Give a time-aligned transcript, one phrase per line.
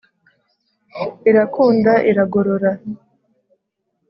[1.29, 2.71] irakunda iragorora